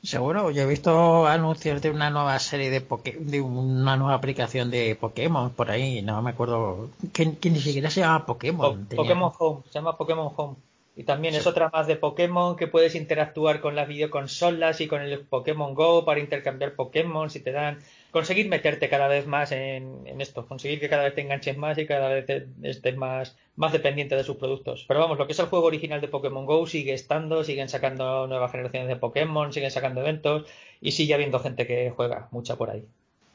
[0.02, 4.72] Seguro, yo he visto anuncios de una nueva serie de Poké de una nueva aplicación
[4.72, 8.86] de Pokémon por ahí, no me acuerdo, que, que ni siquiera se llama Pokémon.
[8.86, 10.56] Po Pokémon Home, se llama Pokémon Home.
[10.96, 11.42] Y también sí.
[11.42, 15.74] es otra más de Pokémon que puedes interactuar con las videoconsolas y con el Pokémon
[15.74, 17.80] Go para intercambiar Pokémon si te dan
[18.12, 21.86] conseguir meterte cada vez más en, esto, conseguir que cada vez te enganches más y
[21.86, 22.26] cada vez
[22.64, 24.86] estés más, más dependiente de sus productos.
[24.88, 28.28] Pero vamos, lo que es el juego original de Pokémon Go sigue estando, siguen sacando
[28.28, 30.46] nuevas generaciones de Pokémon, siguen sacando eventos
[30.82, 32.86] y sigue habiendo gente que juega mucha por ahí.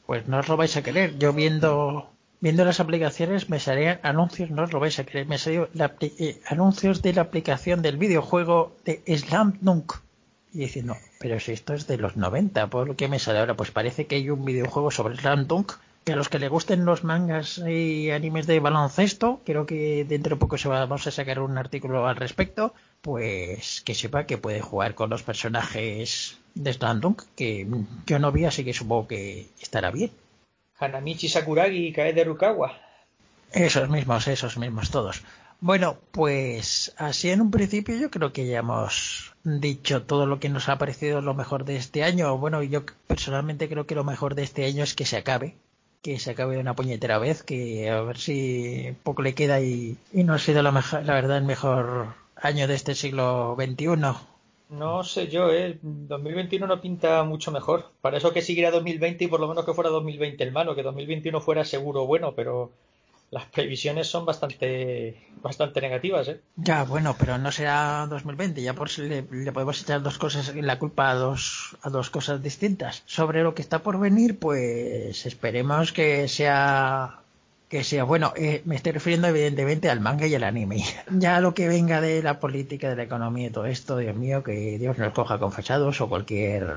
[0.07, 1.19] Pues no os lo vais a querer.
[1.19, 2.11] Yo viendo
[2.45, 5.69] viendo las aplicaciones me salían anuncios, no os lo vais a creer, me salían
[6.01, 9.95] eh, anuncios de la aplicación del videojuego de Slam Dunk.
[10.55, 13.57] Y diciendo, pero si esto es de los 90, por lo que me sale ahora,
[13.57, 15.73] pues parece que hay un videojuego sobre Slam Dunk
[16.05, 20.37] que a los que le gusten los mangas y animes de baloncesto, creo que dentro
[20.37, 24.39] de poco se va, vamos a sacar un artículo al respecto, pues que sepa que
[24.39, 27.67] puede jugar con los personajes de Slandunk, que
[28.07, 30.11] yo no vi, así que supongo que estará bien.
[30.79, 32.79] Hanamichi Sakuragi y Kaede Rukawa.
[33.51, 35.23] Esos mismos, esos mismos, todos.
[35.61, 40.49] Bueno, pues así en un principio yo creo que ya hemos dicho todo lo que
[40.49, 42.37] nos ha parecido lo mejor de este año.
[42.39, 45.55] Bueno, yo personalmente creo que lo mejor de este año es que se acabe,
[46.03, 49.99] que se acabe de una puñetera vez, que a ver si poco le queda y,
[50.13, 53.87] no ha sido la, verdad el mejor año de este siglo XXI.
[54.71, 55.79] No sé yo, ¿eh?
[55.83, 57.91] 2021 no pinta mucho mejor.
[58.01, 60.83] Para eso que siguiera 2020 y por lo menos que fuera 2020 el malo, que
[60.83, 62.73] 2021 fuera seguro bueno, pero
[63.35, 66.41] las previsiones son bastante bastante negativas, ¿eh?
[66.57, 70.79] Ya, bueno, pero no será 2020, ya por si le, podemos echar dos cosas la
[70.79, 73.03] culpa a dos a dos cosas distintas.
[73.07, 77.19] Sobre lo que está por venir, pues esperemos que sea
[77.69, 80.85] que sea bueno, eh, me estoy refiriendo evidentemente al manga y al anime.
[81.11, 84.45] Ya lo que venga de la política, de la economía y todo esto, Dios mío,
[84.45, 86.77] que Dios nos coja confesados o cualquier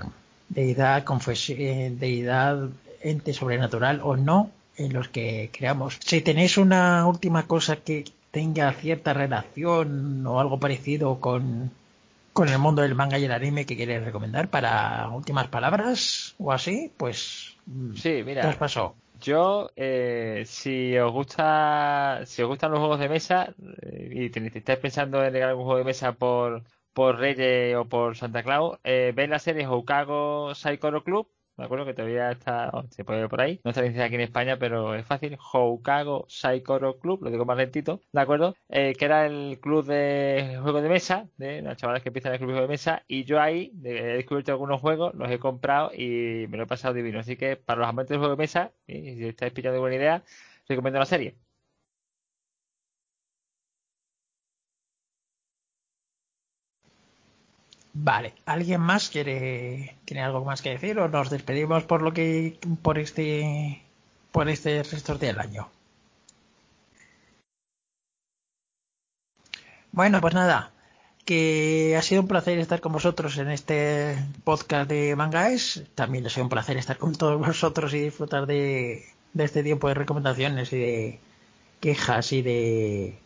[0.50, 1.06] deidad,
[1.50, 2.70] eh, deidad,
[3.02, 6.00] ente sobrenatural o no, en los que creamos.
[6.04, 11.72] Si tenéis una última cosa que tenga cierta relación o algo parecido con,
[12.34, 16.52] con el mundo del manga y el anime que queréis recomendar para últimas palabras o
[16.52, 17.58] así, pues
[17.96, 18.96] sí, mira, ¿qué os pasó?
[19.20, 24.80] Yo, eh, si os gusta, si os gustan los juegos de mesa eh, y estáis
[24.80, 26.64] pensando en regalar un juego de mesa por
[26.94, 31.28] por Reyes o por Santa Claus, eh, veis la serie Hokago Saikoro Club
[31.58, 34.16] me acuerdo que todavía está, oh, se puede ver por ahí, no está licenciada aquí
[34.16, 38.56] en España, pero es fácil, Houkago Saikoro Club, lo digo más lentito, ¿de acuerdo?
[38.70, 42.40] Eh, que era el club de juego de mesa, de las chavales que empiezan el
[42.40, 45.92] club de juego de mesa, y yo ahí he descubierto algunos juegos, los he comprado
[45.94, 47.20] y me lo he pasado divino.
[47.20, 50.24] Así que para los amantes del juego de mesa, si estáis pillando buena idea,
[50.68, 51.47] recomiendo la serie.
[58.00, 62.60] Vale, ¿alguien más quiere tiene algo más que decir o nos despedimos por lo que
[62.84, 63.82] por este
[64.32, 65.68] por este resto del año?
[69.92, 70.72] Bueno, pues nada,
[71.26, 75.84] que ha sido un placer estar con vosotros en este podcast de Mangaes.
[75.96, 79.96] También ha sido un placer estar con todos vosotros y disfrutar de, este tiempo de
[79.96, 81.20] recomendaciones y de
[81.80, 83.20] quejas y de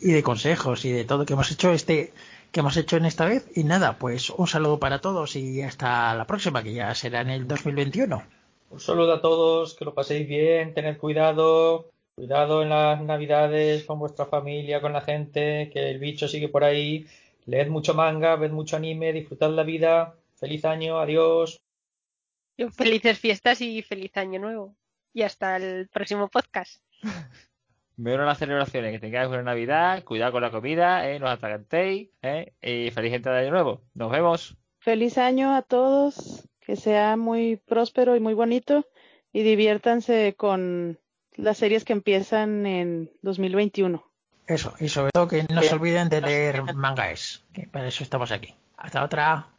[0.00, 2.12] y de consejos y de todo que hemos hecho este
[2.52, 3.50] que hemos hecho en esta vez.
[3.56, 7.30] Y nada, pues un saludo para todos y hasta la próxima, que ya será en
[7.30, 8.22] el 2021.
[8.70, 13.98] Un saludo a todos, que lo paséis bien, tened cuidado, cuidado en las navidades con
[13.98, 17.06] vuestra familia, con la gente, que el bicho sigue por ahí.
[17.46, 20.14] Leed mucho manga, ved mucho anime, disfrutad la vida.
[20.36, 21.60] Feliz año, adiós.
[22.76, 24.76] Felices fiestas y feliz año nuevo.
[25.12, 26.80] Y hasta el próximo podcast.
[27.96, 31.18] Mejor las celebraciones, que tengáis buena Navidad, cuidado con la comida, ¿eh?
[31.18, 32.52] no os atragantéis, ¿eh?
[32.62, 33.82] y feliz entrada de año nuevo.
[33.94, 34.56] Nos vemos.
[34.78, 38.86] Feliz año a todos, que sea muy próspero y muy bonito,
[39.32, 40.98] y diviértanse con
[41.34, 44.04] las series que empiezan en 2021.
[44.46, 48.32] Eso, y sobre todo que no se olviden de leer mangaes, que para eso estamos
[48.32, 48.54] aquí.
[48.76, 49.51] Hasta otra.